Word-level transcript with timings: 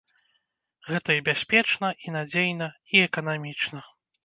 Гэта 0.89 1.17
і 1.19 1.23
бяспечна, 1.27 1.87
і 2.07 2.15
надзейна, 2.17 2.73
і 2.97 3.07
эканамічна. 3.11 3.87